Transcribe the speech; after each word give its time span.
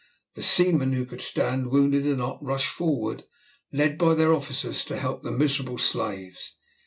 The 0.33 0.41
seamen 0.41 0.93
who 0.93 1.05
could 1.05 1.21
stand, 1.21 1.69
wounded 1.69 2.07
or 2.07 2.15
not, 2.15 2.43
rushed 2.43 2.71
forward, 2.73 3.25
led 3.71 3.99
by 3.99 4.15
their 4.15 4.33
officers, 4.33 4.83
to 4.85 4.97
help 4.97 5.21
the 5.21 5.29
miserable 5.29 5.77
slaves. 5.77 6.55